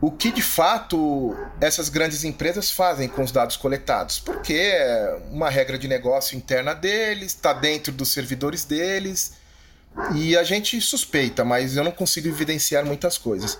o 0.00 0.10
que 0.10 0.30
de 0.30 0.42
fato 0.42 1.36
essas 1.60 1.88
grandes 1.88 2.24
empresas 2.24 2.70
fazem 2.70 3.08
com 3.08 3.22
os 3.22 3.32
dados 3.32 3.56
coletados, 3.56 4.18
porque 4.18 4.54
é 4.54 5.18
uma 5.30 5.48
regra 5.48 5.78
de 5.78 5.88
negócio 5.88 6.36
interna 6.36 6.74
deles, 6.74 7.32
está 7.32 7.52
dentro 7.52 7.92
dos 7.92 8.12
servidores 8.12 8.64
deles, 8.64 9.34
e 10.14 10.36
a 10.36 10.42
gente 10.42 10.80
suspeita, 10.80 11.44
mas 11.44 11.76
eu 11.76 11.84
não 11.84 11.92
consigo 11.92 12.28
evidenciar 12.28 12.84
muitas 12.84 13.16
coisas. 13.16 13.58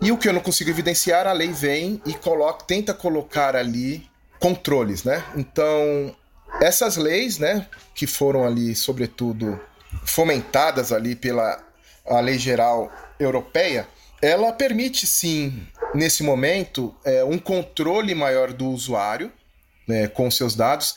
E 0.00 0.12
o 0.12 0.18
que 0.18 0.28
eu 0.28 0.32
não 0.32 0.40
consigo 0.40 0.70
evidenciar, 0.70 1.26
a 1.26 1.32
lei 1.32 1.52
vem 1.52 2.00
e 2.04 2.14
coloca, 2.14 2.64
tenta 2.64 2.92
colocar 2.92 3.56
ali 3.56 4.08
controles, 4.38 5.04
né? 5.04 5.24
Então, 5.34 6.14
essas 6.60 6.96
leis, 6.96 7.38
né, 7.38 7.66
que 7.94 8.06
foram 8.06 8.44
ali, 8.44 8.74
sobretudo, 8.74 9.58
fomentadas 10.04 10.92
ali 10.92 11.14
pela 11.14 11.64
a 12.06 12.20
lei 12.20 12.38
geral 12.38 12.92
europeia, 13.18 13.88
ela 14.20 14.52
permite 14.52 15.06
sim, 15.06 15.66
nesse 15.94 16.22
momento, 16.22 16.94
é, 17.04 17.24
um 17.24 17.38
controle 17.38 18.14
maior 18.14 18.52
do 18.52 18.68
usuário 18.68 19.32
né, 19.86 20.08
com 20.08 20.30
seus 20.30 20.54
dados, 20.54 20.96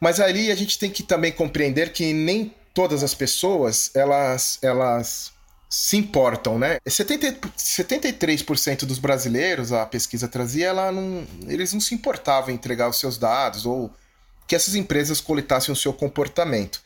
mas 0.00 0.20
ali 0.20 0.50
a 0.50 0.54
gente 0.54 0.78
tem 0.78 0.90
que 0.90 1.02
também 1.02 1.32
compreender 1.32 1.92
que 1.92 2.12
nem 2.12 2.54
todas 2.72 3.02
as 3.02 3.14
pessoas 3.14 3.90
elas, 3.94 4.58
elas 4.60 5.32
se 5.70 5.96
importam, 5.96 6.58
né? 6.58 6.78
70, 6.86 7.48
73% 7.56 8.84
dos 8.84 8.98
brasileiros, 8.98 9.72
a 9.72 9.86
pesquisa 9.86 10.28
trazia, 10.28 10.68
ela 10.68 10.92
não, 10.92 11.26
eles 11.48 11.72
não 11.72 11.80
se 11.80 11.94
importavam 11.94 12.50
em 12.50 12.54
entregar 12.54 12.88
os 12.88 12.98
seus 12.98 13.18
dados 13.18 13.66
ou 13.66 13.90
que 14.46 14.54
essas 14.54 14.74
empresas 14.74 15.20
coletassem 15.20 15.72
o 15.72 15.76
seu 15.76 15.92
comportamento. 15.92 16.82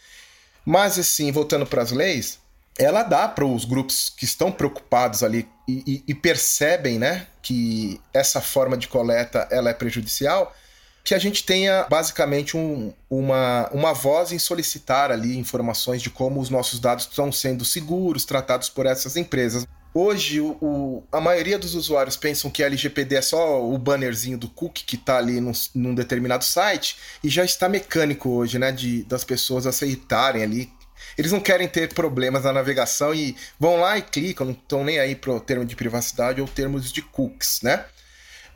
Mas, 0.64 0.98
assim, 0.98 1.32
voltando 1.32 1.66
para 1.66 1.82
as 1.82 1.90
leis, 1.90 2.38
ela 2.78 3.02
dá 3.02 3.26
para 3.26 3.44
os 3.44 3.64
grupos 3.64 4.08
que 4.16 4.24
estão 4.24 4.52
preocupados 4.52 5.22
ali 5.24 5.48
e, 5.66 5.82
e, 5.86 6.04
e, 6.08 6.14
percebem, 6.14 6.98
né, 6.98 7.26
que 7.42 8.00
essa 8.14 8.40
forma 8.40 8.76
de 8.76 8.86
coleta 8.88 9.46
ela 9.50 9.68
é 9.68 9.74
prejudicial, 9.74 10.54
que 11.02 11.14
a 11.14 11.18
gente 11.18 11.44
tenha 11.44 11.86
basicamente 11.90 12.56
um, 12.56 12.92
uma, 13.10 13.68
uma 13.72 13.92
voz 13.92 14.30
em 14.30 14.38
solicitar 14.38 15.10
ali 15.10 15.36
informações 15.36 16.00
de 16.00 16.10
como 16.10 16.40
os 16.40 16.50
nossos 16.50 16.78
dados 16.78 17.06
estão 17.06 17.32
sendo 17.32 17.64
seguros, 17.64 18.24
tratados 18.24 18.68
por 18.68 18.86
essas 18.86 19.16
empresas. 19.16 19.66
Hoje, 19.94 20.40
o, 20.40 20.50
o, 20.60 21.04
a 21.10 21.20
maioria 21.20 21.58
dos 21.58 21.74
usuários 21.74 22.16
pensam 22.16 22.50
que 22.50 22.62
LGPD 22.62 23.16
é 23.16 23.22
só 23.22 23.64
o 23.66 23.76
bannerzinho 23.78 24.38
do 24.38 24.48
cookie 24.48 24.84
que 24.84 24.96
está 24.96 25.16
ali 25.16 25.40
num, 25.40 25.52
num, 25.74 25.94
determinado 25.94 26.44
site 26.44 26.96
e 27.24 27.28
já 27.28 27.44
está 27.44 27.68
mecânico 27.68 28.28
hoje, 28.28 28.58
né? 28.58 28.70
De, 28.70 29.02
das 29.04 29.24
pessoas 29.24 29.66
aceitarem 29.66 30.42
ali. 30.42 30.70
Eles 31.16 31.32
não 31.32 31.40
querem 31.40 31.68
ter 31.68 31.92
problemas 31.92 32.44
na 32.44 32.52
navegação 32.52 33.14
e 33.14 33.36
vão 33.58 33.80
lá 33.80 33.98
e 33.98 34.02
clicam, 34.02 34.46
não 34.46 34.52
estão 34.54 34.84
nem 34.84 34.98
aí 34.98 35.14
para 35.14 35.32
o 35.32 35.40
termo 35.40 35.64
de 35.64 35.76
privacidade 35.76 36.40
ou 36.40 36.48
termos 36.48 36.92
de 36.92 37.02
cookies, 37.02 37.60
né? 37.62 37.84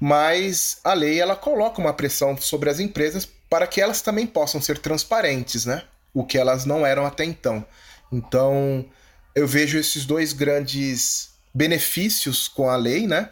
mas 0.05 0.79
a 0.83 0.95
lei 0.95 1.21
ela 1.21 1.37
coloca 1.37 1.81
uma 1.81 1.93
pressão 1.93 2.37
sobre 2.37 2.69
as 2.69 2.81
empresas 2.81 3.25
para 3.49 3.69
que 3.69 3.81
elas 3.81 4.03
também 4.03 4.27
possam 4.27 4.61
ser 4.61 4.79
transparentes, 4.79 5.65
né? 5.65 5.85
O 6.13 6.25
que 6.25 6.37
elas 6.37 6.65
não 6.65 6.85
eram 6.85 7.07
até 7.07 7.25
então. 7.25 7.65
Então, 8.11 8.85
eu 9.33 9.47
vejo 9.47 9.79
esses 9.79 10.05
dois 10.05 10.33
grandes 10.33 11.31
benefícios 11.55 12.49
com 12.49 12.69
a 12.69 12.75
lei, 12.75 13.07
né? 13.07 13.31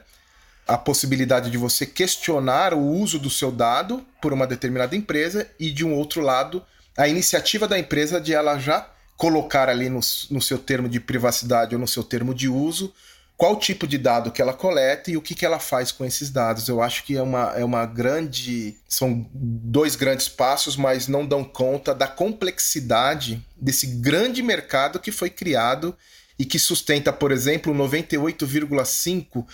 A 0.64 0.78
possibilidade 0.78 1.50
de 1.50 1.58
você 1.58 1.84
questionar 1.84 2.72
o 2.72 2.80
uso 2.80 3.18
do 3.18 3.28
seu 3.28 3.50
dado 3.50 4.06
por 4.22 4.32
uma 4.32 4.46
determinada 4.46 4.94
empresa 4.94 5.50
e, 5.58 5.72
de 5.72 5.84
um 5.84 5.92
outro 5.92 6.20
lado, 6.20 6.64
a 6.96 7.08
iniciativa 7.08 7.66
da 7.66 7.80
empresa 7.80 8.20
de 8.20 8.32
ela 8.32 8.60
já 8.60 8.88
colocar 9.20 9.68
ali 9.68 9.90
no, 9.90 10.00
no 10.30 10.40
seu 10.40 10.56
termo 10.56 10.88
de 10.88 10.98
privacidade 10.98 11.74
ou 11.74 11.80
no 11.80 11.86
seu 11.86 12.02
termo 12.02 12.34
de 12.34 12.48
uso 12.48 12.90
qual 13.36 13.58
tipo 13.58 13.86
de 13.86 13.98
dado 13.98 14.30
que 14.30 14.40
ela 14.40 14.54
coleta 14.54 15.10
e 15.10 15.16
o 15.16 15.22
que, 15.22 15.34
que 15.34 15.44
ela 15.46 15.58
faz 15.58 15.92
com 15.92 16.04
esses 16.04 16.30
dados. 16.30 16.68
Eu 16.68 16.82
acho 16.82 17.04
que 17.04 17.16
é 17.16 17.22
uma, 17.22 17.52
é 17.56 17.64
uma 17.64 17.86
grande. 17.86 18.76
São 18.86 19.26
dois 19.32 19.96
grandes 19.96 20.28
passos, 20.28 20.76
mas 20.76 21.08
não 21.08 21.24
dão 21.26 21.42
conta 21.42 21.94
da 21.94 22.06
complexidade 22.06 23.42
desse 23.56 23.86
grande 23.86 24.42
mercado 24.42 24.98
que 24.98 25.10
foi 25.10 25.30
criado 25.30 25.96
e 26.38 26.44
que 26.44 26.58
sustenta, 26.58 27.14
por 27.14 27.32
exemplo, 27.32 27.74
98,5% 27.74 29.46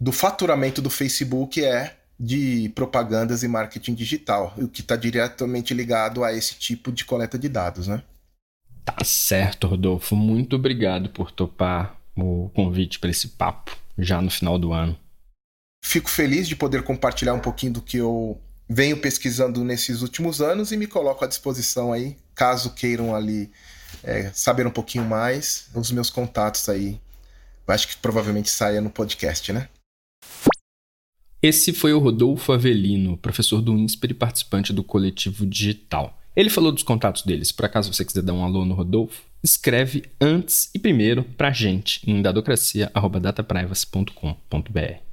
do 0.00 0.10
faturamento 0.10 0.80
do 0.80 0.88
Facebook 0.88 1.62
é 1.62 1.96
de 2.18 2.72
propagandas 2.74 3.42
e 3.42 3.48
marketing 3.48 3.92
digital, 3.94 4.54
o 4.56 4.68
que 4.68 4.80
está 4.80 4.96
diretamente 4.96 5.74
ligado 5.74 6.24
a 6.24 6.32
esse 6.32 6.54
tipo 6.54 6.90
de 6.90 7.04
coleta 7.04 7.38
de 7.38 7.50
dados, 7.50 7.88
né? 7.88 8.02
Tá 8.84 8.96
certo, 9.02 9.66
Rodolfo. 9.66 10.14
Muito 10.14 10.56
obrigado 10.56 11.08
por 11.08 11.30
topar 11.30 11.98
o 12.16 12.50
convite 12.54 12.98
para 12.98 13.10
esse 13.10 13.28
papo 13.28 13.76
já 13.98 14.20
no 14.20 14.30
final 14.30 14.58
do 14.58 14.72
ano. 14.72 14.98
Fico 15.84 16.10
feliz 16.10 16.48
de 16.48 16.56
poder 16.56 16.82
compartilhar 16.82 17.34
um 17.34 17.40
pouquinho 17.40 17.74
do 17.74 17.82
que 17.82 17.98
eu 17.98 18.40
venho 18.68 18.96
pesquisando 18.96 19.62
nesses 19.62 20.02
últimos 20.02 20.40
anos 20.40 20.72
e 20.72 20.76
me 20.76 20.86
coloco 20.86 21.24
à 21.24 21.28
disposição 21.28 21.92
aí, 21.92 22.16
caso 22.34 22.74
queiram 22.74 23.14
ali 23.14 23.50
é, 24.02 24.30
saber 24.32 24.66
um 24.66 24.70
pouquinho 24.70 25.04
mais, 25.04 25.68
os 25.74 25.90
meus 25.90 26.10
contatos 26.10 26.68
aí. 26.68 27.00
Acho 27.66 27.88
que 27.88 27.96
provavelmente 27.96 28.50
saia 28.50 28.80
no 28.80 28.90
podcast, 28.90 29.52
né? 29.52 29.68
Esse 31.42 31.72
foi 31.72 31.92
o 31.92 31.98
Rodolfo 31.98 32.52
Avelino, 32.52 33.18
professor 33.18 33.60
do 33.60 33.76
INSPER 33.76 34.12
e 34.12 34.14
participante 34.14 34.72
do 34.72 34.82
coletivo 34.82 35.46
digital. 35.46 36.18
Ele 36.36 36.50
falou 36.50 36.72
dos 36.72 36.82
contatos 36.82 37.22
deles. 37.22 37.52
Por 37.52 37.64
acaso 37.64 37.92
você 37.92 38.04
quiser 38.04 38.22
dar 38.22 38.32
um 38.32 38.44
alô 38.44 38.64
no 38.64 38.74
Rodolfo, 38.74 39.22
escreve 39.42 40.04
antes 40.20 40.68
e 40.74 40.78
primeiro 40.78 41.22
pra 41.22 41.52
gente 41.52 42.00
em 42.10 42.20
dadocracia.dataprivacy.com.br. 42.20 45.04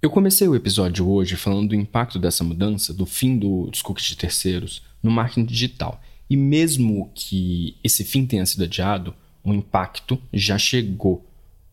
Eu 0.00 0.10
comecei 0.10 0.48
o 0.48 0.54
episódio 0.54 1.08
hoje 1.08 1.36
falando 1.36 1.68
do 1.68 1.74
impacto 1.74 2.18
dessa 2.18 2.44
mudança, 2.44 2.94
do 2.94 3.04
fim 3.04 3.38
do, 3.38 3.66
dos 3.66 3.82
cookies 3.82 4.06
de 4.06 4.16
terceiros, 4.16 4.82
no 5.02 5.10
marketing 5.10 5.44
digital. 5.44 6.00
E 6.30 6.36
mesmo 6.36 7.10
que 7.14 7.76
esse 7.82 8.04
fim 8.04 8.26
tenha 8.26 8.46
sido 8.46 8.64
adiado, 8.64 9.14
o 9.42 9.52
impacto 9.52 10.20
já 10.32 10.58
chegou. 10.58 11.24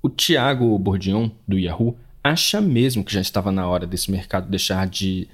O 0.01 0.09
Thiago 0.09 0.77
Bordion, 0.77 1.29
do 1.47 1.57
Yahoo, 1.57 1.97
acha 2.23 2.61
mesmo 2.61 3.03
que 3.03 3.13
já 3.13 3.21
estava 3.21 3.51
na 3.51 3.67
hora 3.67 3.85
desse 3.85 4.09
mercado 4.09 4.49
deixar 4.49 4.87
de 4.87 5.27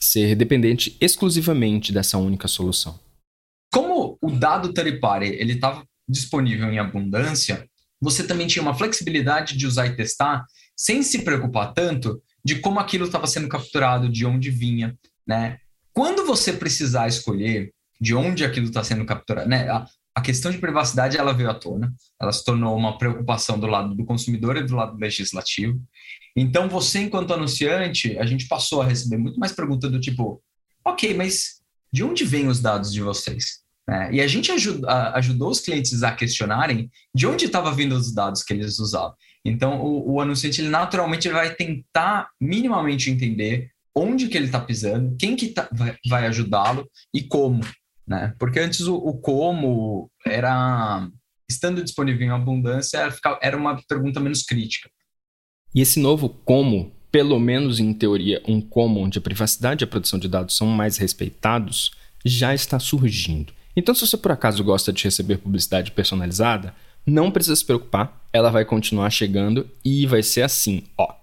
ser 0.00 0.34
dependente 0.34 0.96
exclusivamente 1.00 1.92
dessa 1.92 2.18
única 2.18 2.48
solução. 2.48 2.98
Como 3.72 4.18
o 4.22 4.30
dado 4.30 4.72
third 4.72 4.98
party 5.00 5.26
ele 5.26 5.54
estava 5.54 5.84
disponível 6.08 6.70
em 6.72 6.78
abundância, 6.78 7.68
você 8.00 8.24
também 8.26 8.46
tinha 8.46 8.62
uma 8.62 8.74
flexibilidade 8.74 9.56
de 9.56 9.66
usar 9.66 9.86
e 9.86 9.96
testar 9.96 10.44
sem 10.76 11.02
se 11.02 11.22
preocupar 11.22 11.74
tanto 11.74 12.22
de 12.44 12.60
como 12.60 12.78
aquilo 12.78 13.04
estava 13.04 13.26
sendo 13.26 13.48
capturado, 13.48 14.08
de 14.08 14.24
onde 14.24 14.50
vinha, 14.50 14.96
né? 15.26 15.58
Quando 15.92 16.24
você 16.24 16.52
precisar 16.52 17.08
escolher 17.08 17.72
de 18.00 18.14
onde 18.14 18.44
aquilo 18.44 18.66
está 18.66 18.84
sendo 18.84 19.04
capturado. 19.04 19.48
Né? 19.48 19.66
A, 20.18 20.20
questão 20.20 20.50
de 20.50 20.58
privacidade 20.58 21.16
ela 21.16 21.32
veio 21.32 21.50
à 21.50 21.54
tona, 21.54 21.92
ela 22.20 22.32
se 22.32 22.44
tornou 22.44 22.76
uma 22.76 22.98
preocupação 22.98 23.58
do 23.58 23.66
lado 23.66 23.94
do 23.94 24.04
consumidor 24.04 24.56
e 24.56 24.64
do 24.64 24.74
lado 24.74 24.98
legislativo. 24.98 25.80
Então, 26.36 26.68
você, 26.68 27.00
enquanto 27.00 27.32
anunciante, 27.32 28.18
a 28.18 28.26
gente 28.26 28.48
passou 28.48 28.82
a 28.82 28.86
receber 28.86 29.16
muito 29.16 29.38
mais 29.38 29.52
perguntas 29.52 29.90
do 29.90 30.00
tipo: 30.00 30.42
ok, 30.84 31.14
mas 31.14 31.60
de 31.92 32.02
onde 32.04 32.24
vêm 32.24 32.48
os 32.48 32.60
dados 32.60 32.92
de 32.92 33.00
vocês? 33.00 33.60
É, 33.88 34.12
e 34.12 34.20
a 34.20 34.26
gente 34.26 34.52
ajudou 34.52 35.50
os 35.50 35.60
clientes 35.60 36.02
a 36.02 36.12
questionarem 36.12 36.90
de 37.14 37.26
onde 37.26 37.46
estavam 37.46 37.74
vindo 37.74 37.94
os 37.94 38.12
dados 38.12 38.42
que 38.42 38.52
eles 38.52 38.78
usavam. 38.78 39.14
Então, 39.42 39.80
o, 39.80 40.14
o 40.14 40.20
anunciante, 40.20 40.60
ele 40.60 40.68
naturalmente 40.68 41.28
vai 41.30 41.54
tentar 41.54 42.28
minimamente 42.38 43.10
entender 43.10 43.70
onde 43.94 44.28
que 44.28 44.36
ele 44.36 44.46
está 44.46 44.60
pisando, 44.60 45.16
quem 45.18 45.34
que 45.34 45.48
tá, 45.48 45.68
vai, 45.72 45.96
vai 46.06 46.26
ajudá-lo 46.26 46.88
e 47.14 47.22
como. 47.22 47.60
Né? 48.08 48.34
Porque 48.38 48.58
antes 48.58 48.80
o, 48.86 48.96
o, 48.96 49.18
como 49.18 50.10
era, 50.26 51.06
estando 51.48 51.84
disponível 51.84 52.26
em 52.26 52.30
abundância, 52.30 53.06
era, 53.42 53.56
uma 53.56 53.78
pergunta 53.86 54.18
menos 54.18 54.42
crítica. 54.42 54.90
E 55.74 55.82
esse 55.82 56.00
novo 56.00 56.30
como, 56.30 56.90
pelo 57.12 57.38
menos 57.38 57.78
em 57.78 57.92
teoria, 57.92 58.42
um 58.48 58.62
como 58.62 59.00
onde 59.00 59.18
a 59.18 59.20
privacidade 59.22 59.82
e 59.82 59.86
a 59.86 59.88
proteção 59.88 60.18
de 60.18 60.26
dados 60.26 60.56
são 60.56 60.66
mais 60.66 60.96
respeitados, 60.96 61.90
já 62.24 62.54
está 62.54 62.78
surgindo. 62.78 63.52
Então, 63.76 63.94
se 63.94 64.06
você 64.06 64.16
por 64.16 64.32
acaso 64.32 64.64
gosta 64.64 64.90
de 64.90 65.04
receber 65.04 65.36
publicidade 65.36 65.92
personalizada, 65.92 66.74
não 67.06 67.30
precisa 67.30 67.56
se 67.56 67.64
preocupar, 67.64 68.24
ela 68.32 68.50
vai 68.50 68.64
continuar 68.64 69.10
chegando 69.10 69.68
e 69.84 70.06
vai 70.06 70.22
ser 70.22 70.42
assim, 70.42 70.84
ó. 70.96 71.14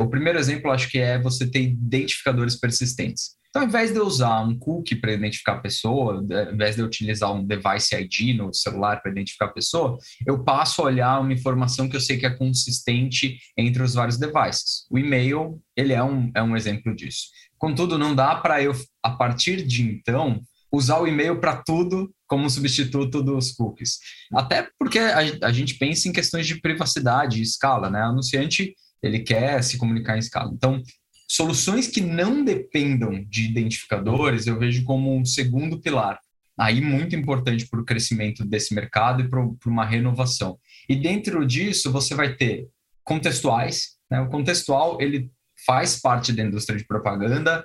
O 0.00 0.08
primeiro 0.08 0.38
exemplo 0.38 0.70
acho 0.70 0.90
que 0.90 0.98
é 0.98 1.18
você 1.18 1.46
ter 1.46 1.60
identificadores 1.60 2.56
persistentes. 2.56 3.36
Então, 3.52 3.62
ao 3.64 3.68
invés 3.68 3.92
de 3.92 3.98
eu 3.98 4.06
usar 4.06 4.40
um 4.40 4.58
cookie 4.58 4.96
para 4.96 5.12
identificar 5.12 5.52
a 5.52 5.60
pessoa, 5.60 6.14
ao 6.14 6.54
invés 6.54 6.74
de 6.74 6.80
eu 6.80 6.86
utilizar 6.86 7.30
um 7.30 7.44
device 7.44 7.94
ID 7.94 8.34
no 8.34 8.50
celular 8.54 9.02
para 9.02 9.12
identificar 9.12 9.44
a 9.44 9.52
pessoa, 9.52 9.98
eu 10.26 10.42
passo 10.42 10.80
a 10.80 10.86
olhar 10.86 11.20
uma 11.20 11.34
informação 11.34 11.86
que 11.86 11.94
eu 11.94 12.00
sei 12.00 12.16
que 12.16 12.24
é 12.24 12.30
consistente 12.30 13.36
entre 13.54 13.82
os 13.82 13.92
vários 13.92 14.16
devices. 14.16 14.86
O 14.90 14.98
e-mail, 14.98 15.60
ele 15.76 15.92
é 15.92 16.02
um, 16.02 16.30
é 16.34 16.42
um 16.42 16.56
exemplo 16.56 16.96
disso. 16.96 17.26
Contudo, 17.58 17.98
não 17.98 18.14
dá 18.14 18.34
para 18.36 18.62
eu, 18.62 18.72
a 19.02 19.10
partir 19.10 19.66
de 19.66 19.82
então, 19.82 20.40
usar 20.72 20.98
o 20.98 21.06
e-mail 21.06 21.38
para 21.38 21.62
tudo 21.62 22.10
como 22.26 22.48
substituto 22.48 23.22
dos 23.22 23.52
cookies. 23.52 23.98
Até 24.32 24.66
porque 24.78 24.98
a, 24.98 25.18
a, 25.42 25.52
gente 25.52 25.74
pensa 25.74 26.08
em 26.08 26.12
questões 26.12 26.46
de 26.46 26.58
privacidade 26.58 27.38
e 27.38 27.42
escala, 27.42 27.90
né? 27.90 28.00
O 28.00 28.08
anunciante, 28.12 28.74
ele 29.02 29.18
quer 29.20 29.62
se 29.62 29.76
comunicar 29.76 30.16
em 30.16 30.20
escala. 30.20 30.50
Então, 30.54 30.82
soluções 31.32 31.88
que 31.88 32.02
não 32.02 32.44
dependam 32.44 33.24
de 33.26 33.44
identificadores, 33.48 34.46
eu 34.46 34.58
vejo 34.58 34.84
como 34.84 35.16
um 35.16 35.24
segundo 35.24 35.80
pilar. 35.80 36.20
Aí, 36.58 36.82
muito 36.82 37.16
importante 37.16 37.66
para 37.66 37.80
o 37.80 37.84
crescimento 37.86 38.44
desse 38.44 38.74
mercado 38.74 39.22
e 39.22 39.28
para 39.28 39.40
uma 39.64 39.86
renovação. 39.86 40.58
E 40.86 40.94
dentro 40.94 41.46
disso, 41.46 41.90
você 41.90 42.14
vai 42.14 42.34
ter 42.34 42.68
contextuais. 43.02 43.96
Né? 44.10 44.20
O 44.20 44.28
contextual, 44.28 45.00
ele 45.00 45.30
faz 45.64 45.98
parte 45.98 46.34
da 46.34 46.42
indústria 46.42 46.78
de 46.78 46.86
propaganda, 46.86 47.64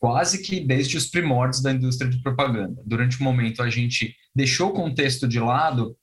quase 0.00 0.42
que 0.42 0.58
desde 0.58 0.96
os 0.96 1.06
primórdios 1.06 1.62
da 1.62 1.70
indústria 1.70 2.10
de 2.10 2.20
propaganda. 2.20 2.82
Durante 2.84 3.20
um 3.20 3.24
momento 3.24 3.62
a 3.62 3.70
gente 3.70 4.16
deixou 4.34 4.70
o 4.70 4.74
contexto 4.74 5.28
de 5.28 5.38
lado 5.38 5.96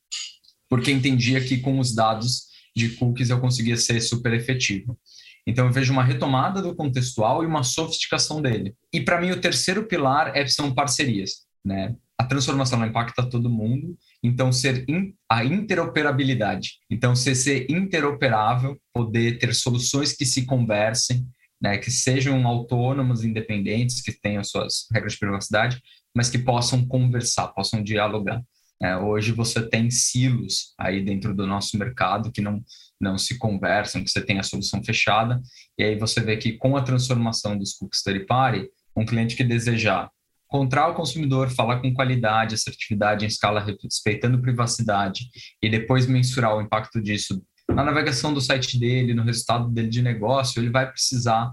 porque 0.69 0.89
entendia 0.89 1.43
que 1.43 1.57
com 1.57 1.79
os 1.79 1.93
dados 1.93 2.43
de 2.73 2.89
cookies 2.89 3.29
eu 3.29 3.41
conseguia 3.41 3.75
ser 3.75 3.99
super 3.99 4.33
efetivo. 4.33 4.97
Então 5.45 5.65
eu 5.65 5.71
vejo 5.71 5.91
uma 5.91 6.03
retomada 6.03 6.61
do 6.61 6.75
contextual 6.75 7.43
e 7.43 7.47
uma 7.47 7.63
sofisticação 7.63 8.41
dele. 8.41 8.75
E 8.93 9.01
para 9.01 9.19
mim 9.19 9.31
o 9.31 9.41
terceiro 9.41 9.85
pilar 9.85 10.35
é, 10.35 10.45
são 10.47 10.73
parcerias, 10.73 11.45
né? 11.63 11.95
A 12.17 12.25
transformação 12.25 12.85
impacta 12.85 13.27
todo 13.27 13.49
mundo, 13.49 13.97
então 14.21 14.51
ser 14.51 14.85
in, 14.87 15.13
a 15.27 15.43
interoperabilidade. 15.43 16.79
Então 16.89 17.15
ser, 17.15 17.35
ser 17.35 17.69
interoperável, 17.69 18.79
poder 18.93 19.39
ter 19.39 19.53
soluções 19.53 20.13
que 20.13 20.25
se 20.25 20.45
conversem, 20.45 21.27
né, 21.61 21.77
que 21.77 21.89
sejam 21.89 22.45
autônomos, 22.45 23.23
independentes, 23.23 24.01
que 24.01 24.11
tenham 24.11 24.43
suas 24.43 24.85
regras 24.93 25.13
de 25.13 25.19
privacidade, 25.19 25.81
mas 26.15 26.29
que 26.29 26.37
possam 26.37 26.85
conversar, 26.85 27.47
possam 27.47 27.81
dialogar. 27.81 28.41
É, 28.81 28.97
hoje 28.97 29.31
você 29.31 29.61
tem 29.67 29.89
silos 29.89 30.73
aí 30.77 31.03
dentro 31.03 31.33
do 31.33 31.47
nosso 31.47 31.77
mercado 31.77 32.31
que 32.31 32.41
não, 32.41 32.61
não 32.99 33.17
se 33.17 33.37
conversam, 33.37 34.03
que 34.03 34.09
você 34.09 34.21
tem 34.21 34.39
a 34.39 34.43
solução 34.43 34.83
fechada, 34.83 35.41
e 35.77 35.83
aí 35.83 35.97
você 35.97 36.19
vê 36.21 36.37
que 36.37 36.53
com 36.53 36.75
a 36.75 36.81
transformação 36.81 37.57
dos 37.57 37.73
cookies 37.73 38.01
third 38.03 38.25
party, 38.25 38.69
um 38.95 39.05
cliente 39.05 39.35
que 39.35 39.43
desejar 39.43 40.09
encontrar 40.53 40.87
o 40.87 40.93
consumidor, 40.93 41.49
falar 41.49 41.81
com 41.81 41.91
qualidade, 41.91 42.53
assertividade 42.53 43.25
em 43.25 43.27
escala 43.27 43.59
respeitando 43.59 44.39
privacidade 44.39 45.29
e 45.59 45.67
depois 45.67 46.05
mensurar 46.05 46.55
o 46.55 46.61
impacto 46.61 47.01
disso 47.01 47.41
na 47.67 47.83
navegação 47.83 48.33
do 48.33 48.41
site 48.41 48.79
dele, 48.79 49.13
no 49.13 49.23
resultado 49.23 49.69
dele 49.69 49.87
de 49.87 50.01
negócio, 50.01 50.61
ele 50.61 50.69
vai 50.69 50.89
precisar 50.89 51.51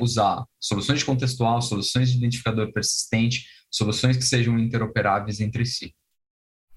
usar 0.00 0.44
soluções 0.60 0.98
de 0.98 1.04
contextual, 1.04 1.62
soluções 1.62 2.10
de 2.10 2.18
identificador 2.18 2.72
persistente, 2.72 3.46
soluções 3.70 4.16
que 4.16 4.24
sejam 4.24 4.58
interoperáveis 4.58 5.40
entre 5.40 5.64
si. 5.64 5.94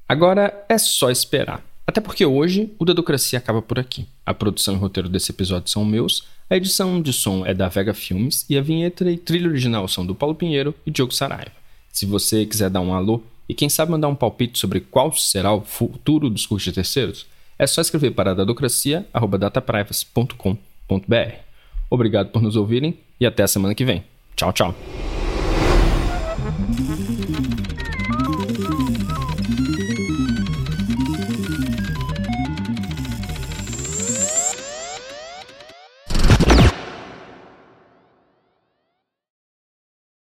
Agora 0.10 0.66
é 0.68 0.78
só 0.80 1.12
esperar. 1.12 1.64
Até 1.86 2.02
porque 2.02 2.26
hoje 2.26 2.74
o 2.80 2.86
Dedocracia 2.86 3.38
acaba 3.38 3.62
por 3.62 3.78
aqui. 3.78 4.08
A 4.26 4.34
produção 4.34 4.74
e 4.74 4.78
roteiro 4.78 5.08
desse 5.08 5.32
episódio 5.32 5.70
são 5.70 5.86
meus, 5.86 6.26
a 6.50 6.58
edição 6.58 7.00
de 7.00 7.14
som 7.14 7.46
é 7.46 7.54
da 7.54 7.70
Vega 7.70 7.94
Filmes 7.94 8.44
e 8.50 8.58
a 8.58 8.62
vinheta 8.62 9.08
e 9.10 9.18
trilha 9.18 9.48
original 9.48 9.88
são 9.88 10.04
do 10.04 10.16
Paulo 10.16 10.34
Pinheiro 10.34 10.74
e 10.84 10.90
Diogo 10.90 11.14
Saraiva. 11.14 11.52
Se 11.92 12.08
você 12.08 12.44
quiser 12.44 12.72
dar 12.72 12.82
um 12.82 12.92
alô 12.92 13.22
e 13.48 13.54
quem 13.54 13.70
sabe 13.70 13.92
mandar 13.92 14.08
um 14.08 14.16
palpite 14.16 14.58
sobre 14.58 14.80
qual 14.80 15.16
será 15.16 15.54
o 15.54 15.62
futuro 15.62 16.28
dos 16.28 16.48
cursos 16.48 16.66
de 16.66 16.74
terceiros, 16.74 17.28
é 17.58 17.66
só 17.68 17.82
escrever 17.82 18.12
para 18.12 18.34
dadocracia.dataprivacy.com.br. 18.34 21.34
Obrigado 21.88 22.30
por 22.30 22.42
nos 22.42 22.56
ouvirem 22.56 22.98
e 23.20 23.28
até 23.28 23.44
a 23.44 23.48
semana 23.48 23.76
que 23.76 23.86
vem. 23.86 24.04
Tchau, 24.36 24.52
tchau. 24.54 24.74